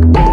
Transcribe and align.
Bye. 0.00 0.29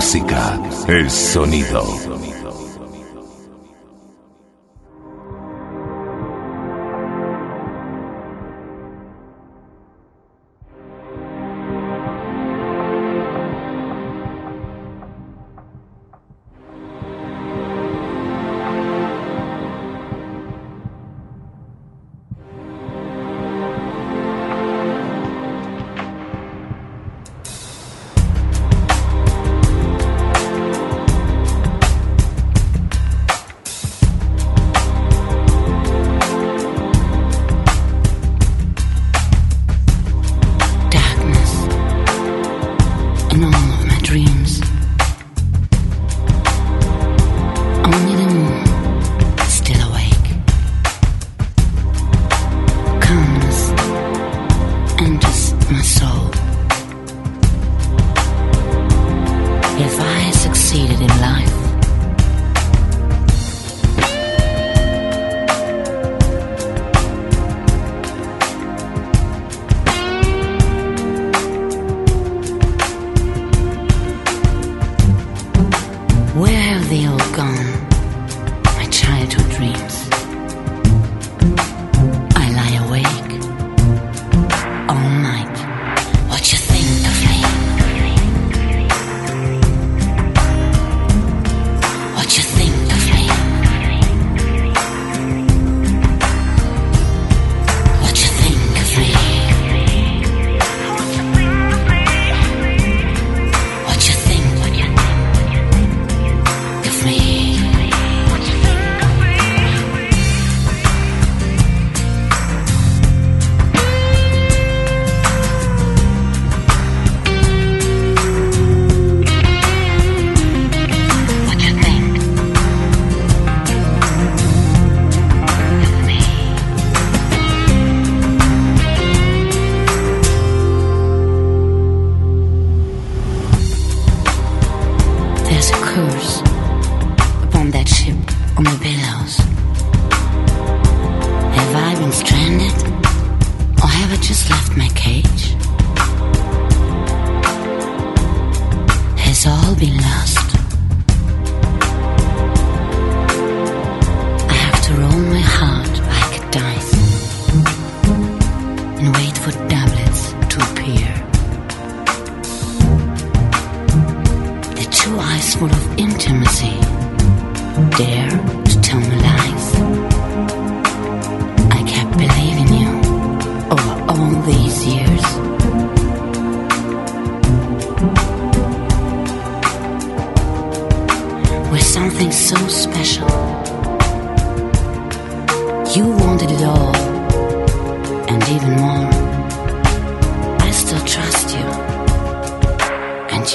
groovecafé.it 0.00 0.88
El 0.88 1.10
sonido. 1.10 2.09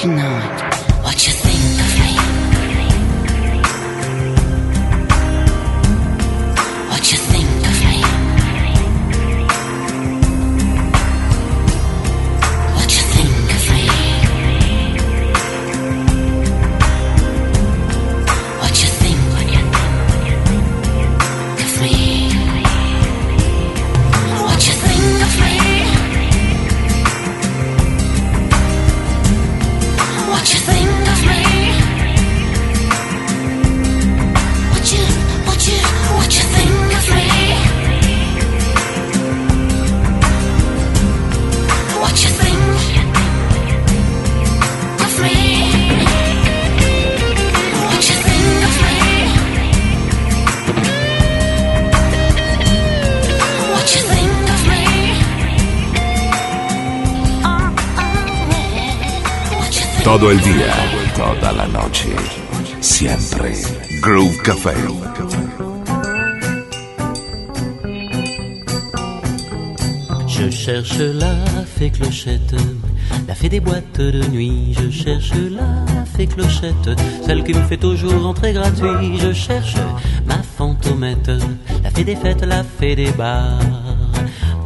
you 0.03 0.11
know 0.11 0.71
it. 0.71 0.74
La. 60.17 60.31
Je 70.25 70.49
cherche 70.49 70.99
la 70.99 71.35
fée 71.65 71.89
clochette, 71.89 72.55
la 73.27 73.35
fée 73.35 73.49
des 73.49 73.59
boîtes 73.59 73.99
de 73.99 74.25
nuit. 74.29 74.73
Je 74.79 74.89
cherche 74.89 75.33
la 75.51 76.05
fée 76.15 76.27
clochette, 76.27 76.97
celle 77.25 77.43
qui 77.43 77.53
me 77.53 77.63
fait 77.63 77.75
toujours 77.75 78.25
entrer 78.25 78.53
gratuit. 78.53 79.17
Je 79.19 79.33
cherche 79.33 79.75
ma 80.25 80.41
fantomette, 80.57 81.31
la 81.83 81.89
fée 81.89 82.05
des 82.05 82.15
fêtes, 82.15 82.45
la 82.45 82.63
fée 82.63 82.95
des 82.95 83.11
bars. 83.11 83.84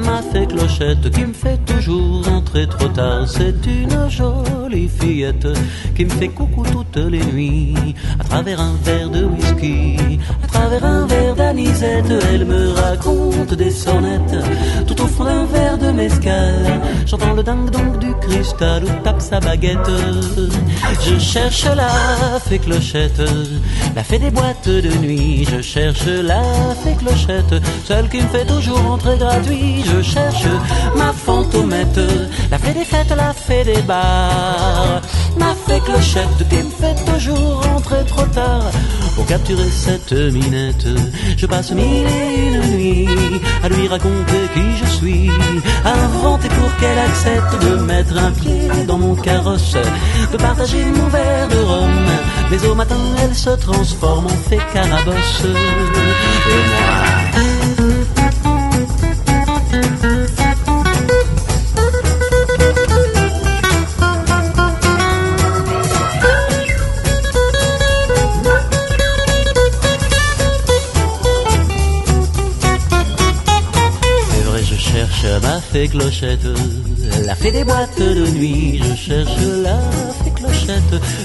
Ma 0.09 0.23
fée 0.23 0.47
clochette 0.47 1.11
qui 1.11 1.23
me 1.23 1.33
fait 1.33 1.63
toujours 1.67 2.27
entrer 2.29 2.67
trop 2.67 2.87
tard. 2.87 3.27
C'est 3.27 3.63
une 3.67 4.09
jolie 4.09 4.89
fillette 4.89 5.47
qui 5.95 6.05
me 6.05 6.09
fait 6.09 6.29
coucou 6.29 6.63
toutes 6.63 6.97
les 6.97 7.23
nuits. 7.23 7.93
À 8.19 8.23
travers 8.23 8.59
un 8.59 8.73
verre 8.83 9.11
de 9.11 9.23
whisky, 9.23 10.19
travers 10.59 10.83
un 10.83 11.05
verre 11.07 11.35
d'anisette, 11.35 12.13
elle 12.31 12.45
me 12.45 12.71
raconte 12.71 13.53
des 13.53 13.71
sonnettes. 13.71 14.37
Tout 14.87 15.01
au 15.01 15.07
fond 15.07 15.23
d'un 15.23 15.45
verre 15.45 15.77
de 15.77 15.91
mescal, 15.91 16.81
j'entends 17.05 17.33
le 17.33 17.43
dingue 17.43 17.69
donc 17.69 17.99
du 17.99 18.13
cristal 18.25 18.83
où 18.83 19.03
tape 19.03 19.21
sa 19.21 19.39
baguette. 19.39 19.91
Je 21.05 21.17
cherche 21.17 21.65
la 21.65 22.39
fée 22.47 22.59
clochette, 22.59 23.21
la 23.95 24.03
fée 24.03 24.19
des 24.19 24.31
boîtes 24.31 24.67
de 24.67 24.91
nuit. 24.97 25.47
Je 25.49 25.61
cherche 25.61 26.07
la 26.31 26.43
fée 26.83 26.95
clochette, 27.01 27.55
celle 27.85 28.09
qui 28.09 28.17
me 28.17 28.27
fait 28.27 28.45
toujours 28.45 28.83
entrer 28.85 29.17
gratuit. 29.17 29.83
Je 29.91 30.01
cherche 30.01 30.47
ma 30.97 31.13
fantomette, 31.13 32.01
la 32.51 32.57
fée 32.57 32.73
des 32.73 32.85
fêtes, 32.85 33.13
la 33.15 33.33
fée 33.33 33.63
des 33.63 33.81
bars. 33.83 35.01
Ma 35.39 35.55
fée 35.65 35.79
clochette 35.81 36.49
qui 36.49 36.57
me 36.57 36.69
fait 36.69 36.95
toujours 37.05 37.65
entrer 37.75 38.03
trop 38.05 38.25
tard. 38.25 38.71
Pour 39.15 39.25
capturer 39.25 39.69
cette 39.69 40.11
minette, 40.11 40.87
je 41.37 41.45
passe 41.45 41.71
mille 41.71 42.07
et 42.07 42.47
une 42.47 42.61
nuits 42.71 43.07
à 43.63 43.69
lui 43.69 43.87
raconter 43.87 44.41
qui 44.53 44.77
je 44.77 44.85
suis. 44.85 45.29
À 45.85 45.93
inventer 45.93 46.49
pour 46.49 46.75
qu'elle 46.77 46.99
accepte 46.99 47.61
de 47.63 47.75
mettre 47.83 48.17
un 48.17 48.31
pied 48.31 48.85
dans 48.87 48.97
mon 48.97 49.15
carrosse, 49.15 49.77
de 50.31 50.37
partager 50.37 50.83
mon 50.85 51.07
verre 51.07 51.47
de 51.47 51.57
rhum. 51.57 51.91
Mais 52.51 52.65
au 52.65 52.75
matin, 52.75 52.97
elle 53.23 53.35
se 53.35 53.51
transforme 53.51 54.25
en 54.25 54.49
fée 54.49 54.59
carabosse. 54.73 55.43
Et 55.45 56.61
moi, 56.69 57.19
Fée 75.79 75.87
clochette, 75.87 76.45
la 77.25 77.35
fée 77.35 77.53
des 77.53 77.63
boîtes 77.63 78.01
de 78.01 78.29
nuit. 78.31 78.81
Je 78.83 78.95
cherche 78.95 79.31
la 79.63 79.79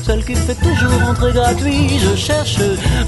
celle 0.05 0.25
qui 0.25 0.35
fait 0.35 0.55
toujours 0.55 1.09
entrer 1.09 1.33
gratuit. 1.33 1.99
Je 1.99 2.17
cherche 2.17 2.59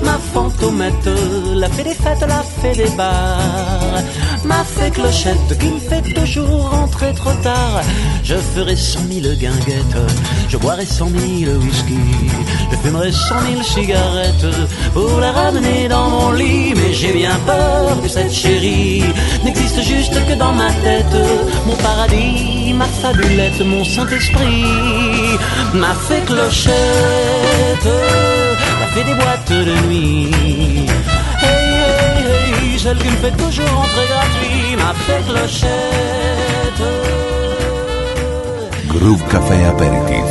ma 0.03 0.19
fantomette, 0.33 1.09
la 1.55 1.69
fée 1.69 1.85
des 1.85 1.95
fêtes, 1.95 2.25
la 2.27 2.43
fée 2.43 2.77
des 2.77 2.91
bars. 2.97 4.03
Ma 4.45 4.63
fée 4.65 4.91
clochette 4.91 5.59
qui 5.59 5.67
me 5.67 5.79
fait 5.79 6.03
toujours 6.15 6.71
rentrer 6.71 7.13
trop 7.15 7.33
tard. 7.43 7.83
Je 8.23 8.35
ferai 8.35 8.77
cent 8.77 9.03
mille 9.03 9.37
guinguettes, 9.39 10.03
je 10.49 10.57
boirai 10.57 10.87
cent 10.87 11.11
mille 11.11 11.51
whisky, 11.63 11.99
je 12.71 12.77
fumerai 12.77 13.13
cent 13.13 13.41
mille 13.49 13.65
cigarettes 13.65 14.47
pour 14.93 15.21
la 15.21 15.33
ramener 15.33 15.89
dans 15.89 16.09
mon 16.09 16.33
lit. 16.33 16.75
Mais 16.75 16.93
j'ai 16.93 17.13
bien 17.13 17.37
peur 17.47 18.01
que 18.03 18.09
cette 18.09 18.33
chérie 18.33 19.05
n'existe 19.45 19.81
juste 19.83 20.15
que 20.27 20.35
dans 20.35 20.53
ma 20.53 20.71
tête. 20.85 21.17
Mon 21.67 21.77
paradis, 21.77 22.56
ma 22.73 22.87
fabulette, 22.87 23.61
mon 23.61 23.85
Saint-Esprit, 23.85 24.65
ma 25.75 25.95
fée 25.95 26.23
clochette, 26.27 27.89
la 28.81 28.87
fée 28.89 29.05
des 29.05 29.15
boîtes 29.15 29.53
de 29.53 29.87
nuit. 29.87 30.31
Hey, 31.43 31.75
hey, 32.23 32.73
hey, 32.73 32.79
celle 32.79 32.99
qui 32.99 33.09
me 33.09 33.17
fait 33.17 33.37
toujours 33.37 33.81
entrer 33.81 34.07
gratuit, 34.09 34.77
ma 34.77 34.93
fée 35.05 35.23
clochette. 35.29 36.83
Groove 38.89 39.23
Café 39.31 39.65
Aperitif. 39.65 40.31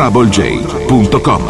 TroubleJ.com 0.00 1.49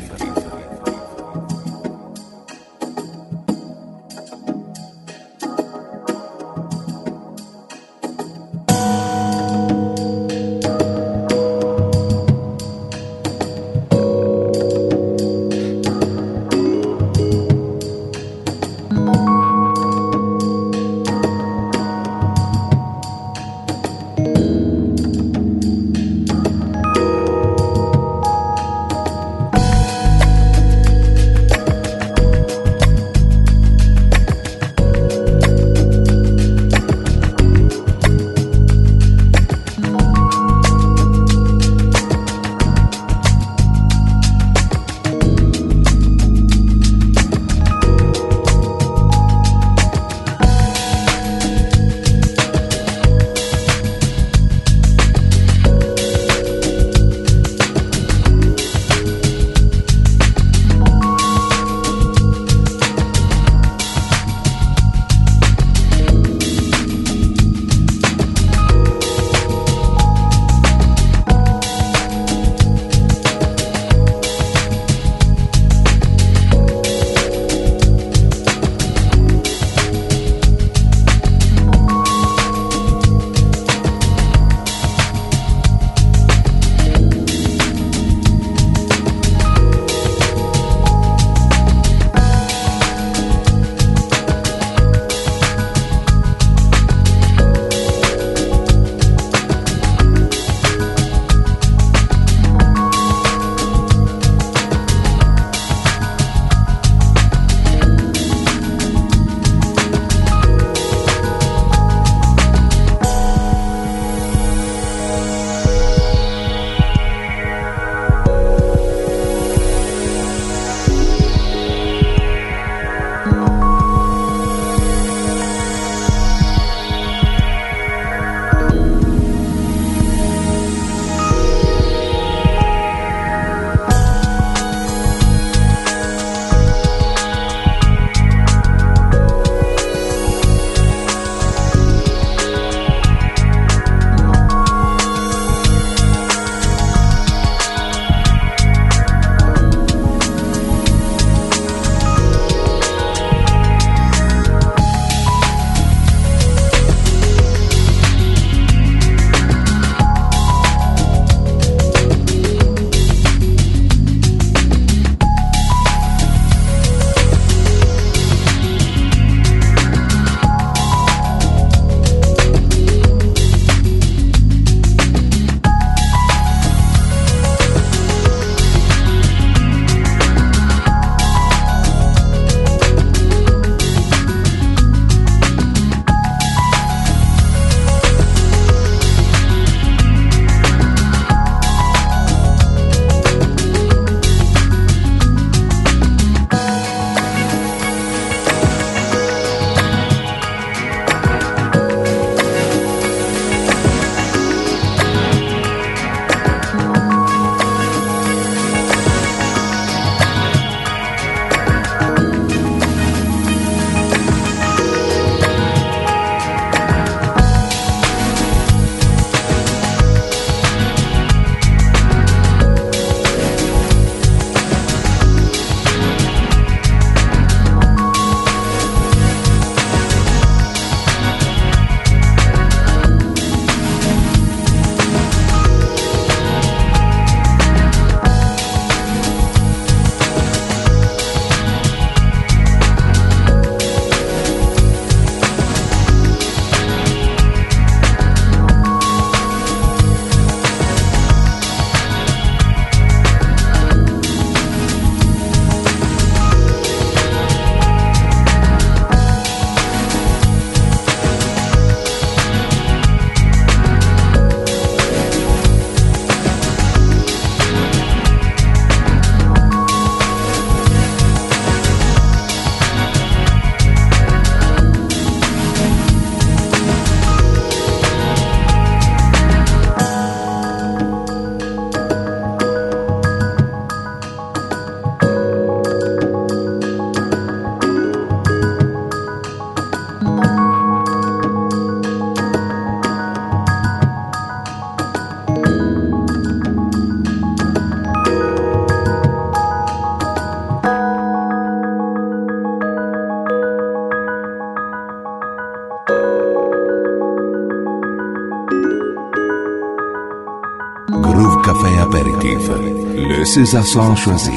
Ces 313.53 313.75
accents 313.75 314.15
choisis 314.15 314.53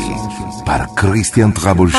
par 0.65 0.87
Christian 0.95 1.51
Trabouchet. 1.51 1.99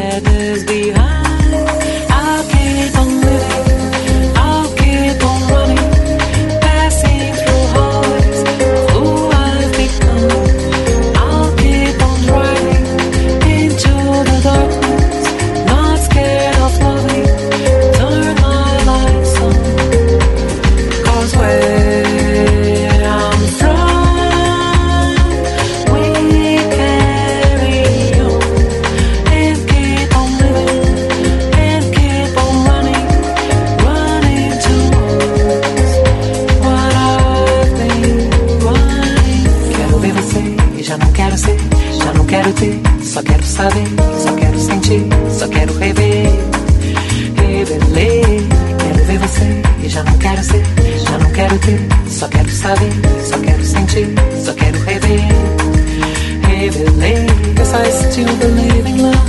still 58.21 58.39
believe 58.39 58.85
in 58.85 59.01
love. 59.01 59.27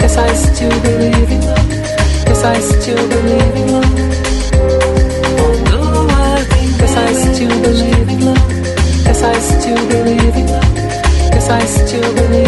Yes, 0.00 0.16
I 0.16 0.32
still 0.34 0.70
believe 0.82 1.30
in 1.30 1.40
love. 1.40 1.70
Yes, 2.26 2.44
I 2.44 2.58
still 2.60 3.08
believe 3.08 3.54
in 3.56 3.72
love. 3.72 3.98
Although 5.42 6.06
I 6.08 6.44
think, 6.50 6.78
yes, 6.78 6.96
I 6.96 7.12
still 7.32 7.62
believe 7.62 8.08
in 8.08 8.24
love. 8.24 8.50
Yes, 9.06 9.22
I 9.22 9.38
still 9.38 9.88
believe 9.88 10.36
in 10.36 10.46
love. 10.46 10.74
Yes, 11.34 11.48
I 11.50 11.64
still 11.64 12.14
believe. 12.14 12.28
in 12.30 12.42
love. 12.42 12.47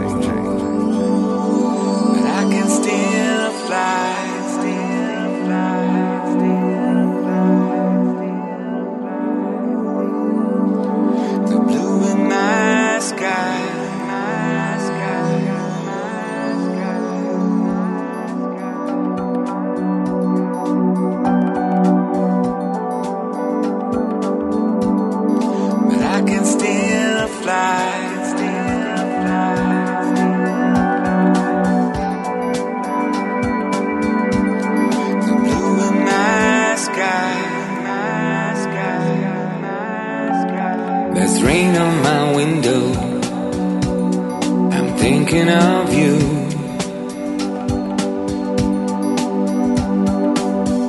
thinking 45.01 45.49
of 45.49 45.91
you. 46.01 46.17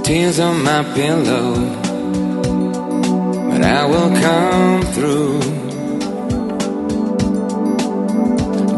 Tears 0.05 0.39
on 0.39 0.63
my 0.63 0.83
pillow, 0.97 1.55
but 3.51 3.63
I 3.79 3.83
will 3.93 4.13
come 4.27 4.83
through. 4.95 5.41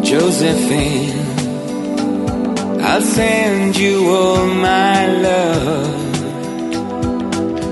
Josephine, 0.09 1.18
I'll 2.89 3.07
send 3.18 3.76
you 3.76 3.97
all 4.16 4.47
my 4.47 5.07
love. 5.28 6.05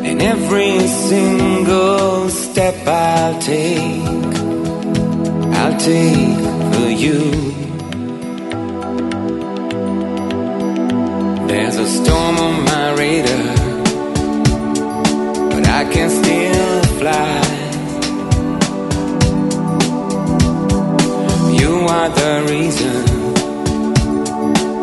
And 0.08 0.20
every 0.20 0.78
single 1.08 2.28
step 2.28 2.76
I'll 2.86 3.40
take, 3.40 4.36
I'll 5.60 5.78
take 5.78 6.51
over 6.74 6.90
you. 6.90 7.20
There's 11.48 11.76
a 11.76 11.86
storm 11.86 12.36
on 12.38 12.64
my 12.64 12.92
radar, 12.94 13.54
but 15.50 15.66
I 15.68 15.84
can 15.92 16.08
still 16.10 16.82
fly. 16.98 17.40
You 21.60 21.72
are 21.96 22.08
the 22.20 22.34
reason, 22.50 23.04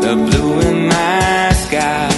the 0.02 0.14
blue 0.26 0.60
in 0.70 0.88
my 0.88 1.52
sky. 1.54 2.09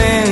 sin 0.00 0.29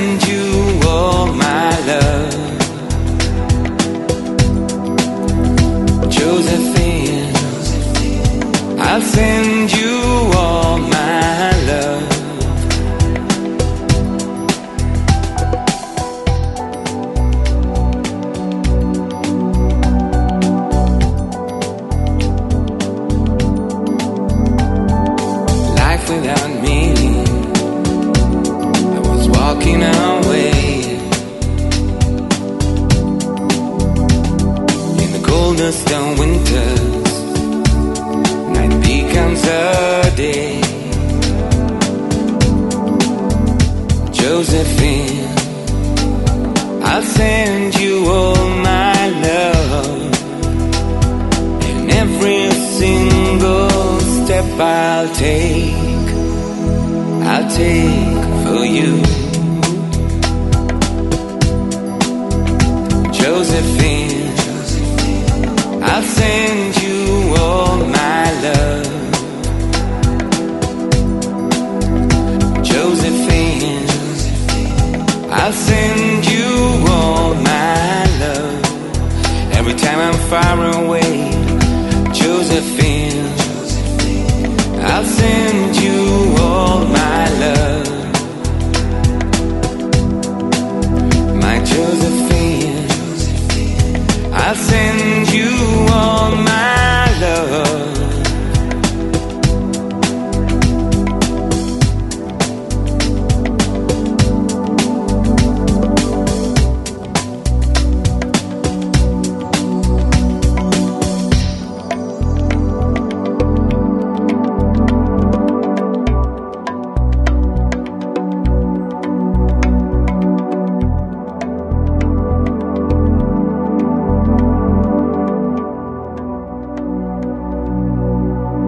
see. 57.59 57.88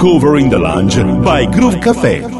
Covering 0.00 0.48
the 0.48 0.58
Lounge 0.58 0.96
by 1.22 1.44
Groove 1.44 1.74
Café. 1.74 2.39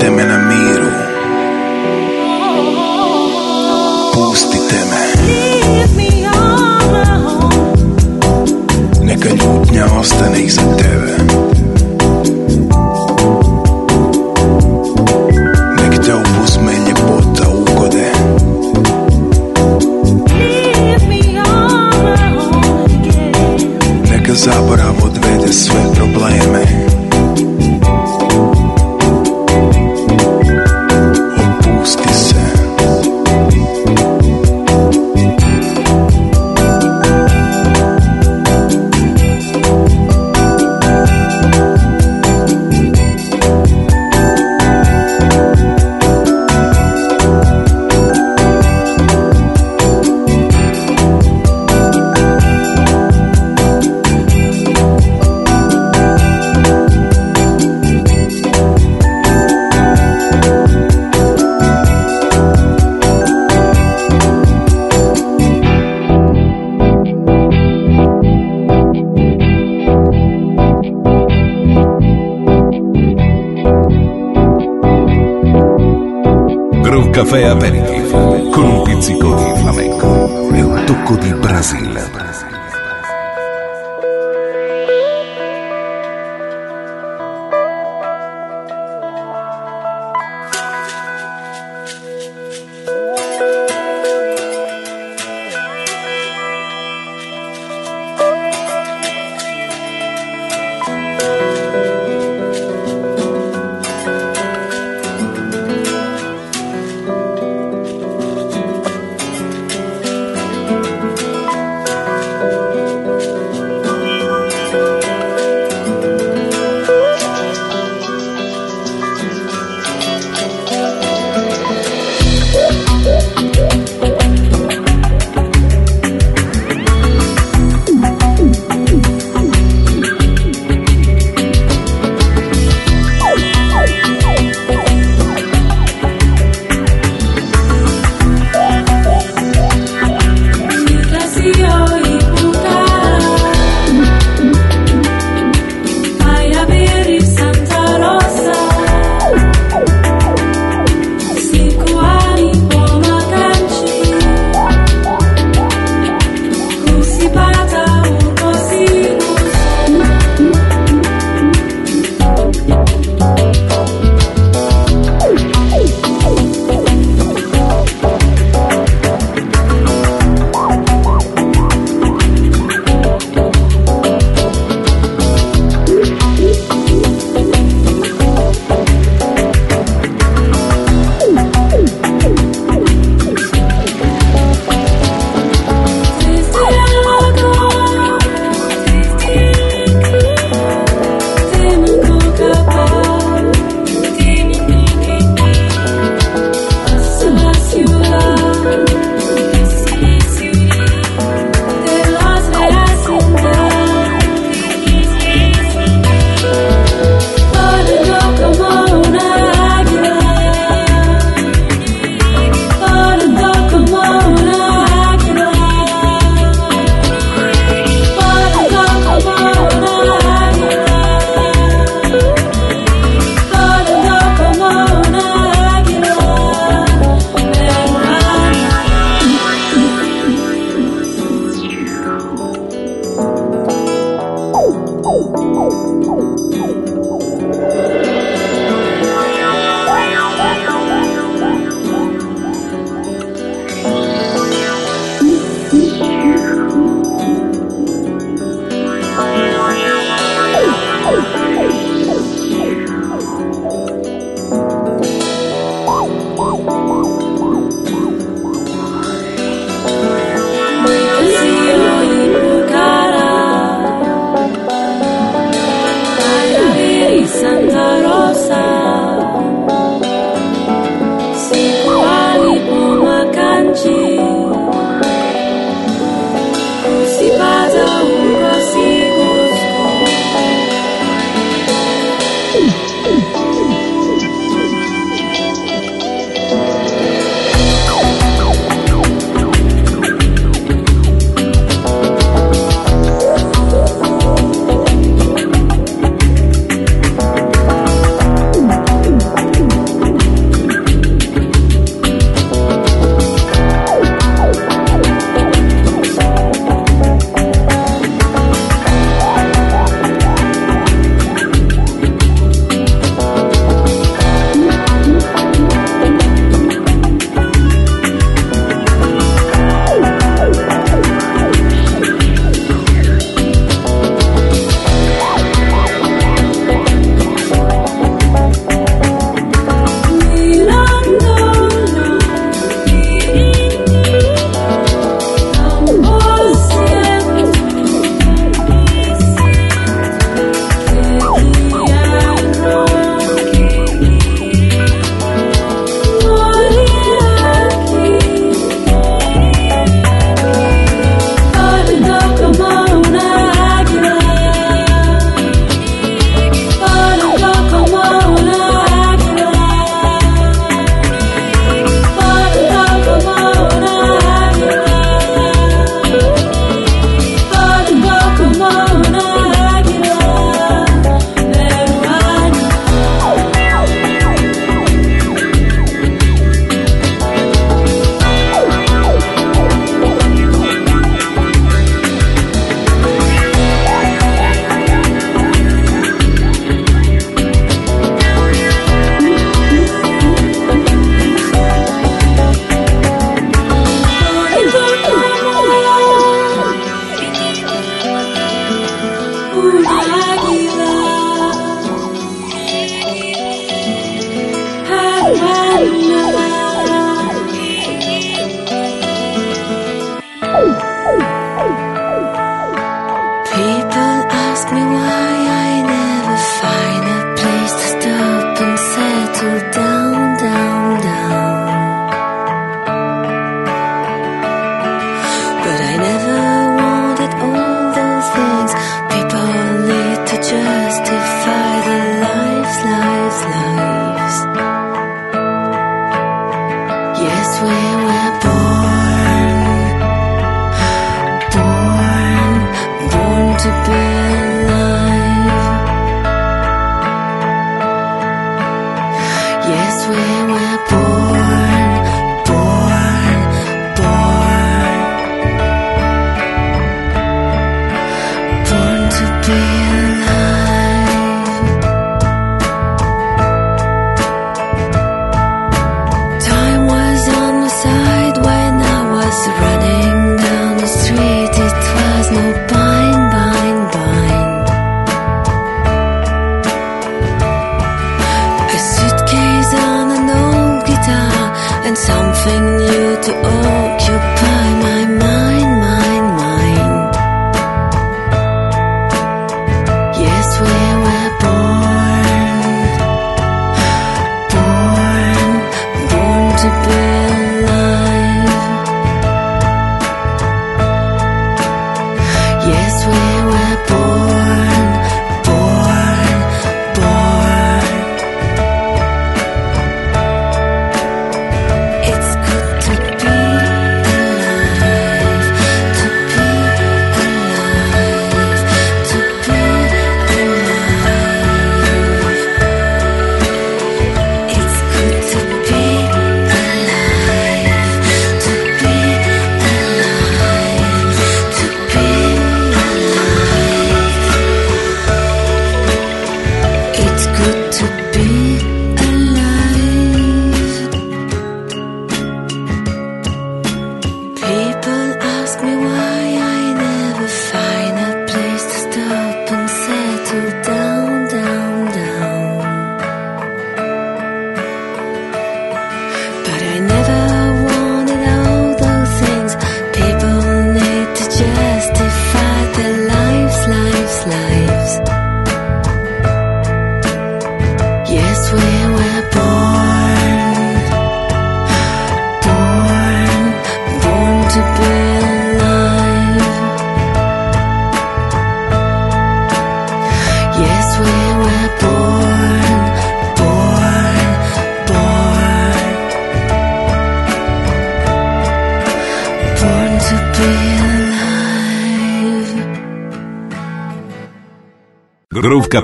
them 0.00 0.18
enemies 0.18 0.75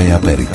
Café 0.00 0.12
Aperitivo. 0.12 0.49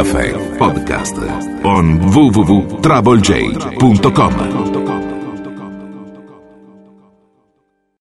Café 0.00 0.32
Podcast 0.56 1.20
on 1.62 1.98
www.troublej.com 1.98 4.69